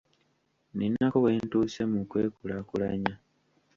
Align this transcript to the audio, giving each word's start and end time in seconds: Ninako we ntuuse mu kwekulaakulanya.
Ninako 0.77 1.17
we 1.23 1.29
ntuuse 1.45 1.81
mu 1.91 1.99
kwekulaakulanya. 2.09 3.13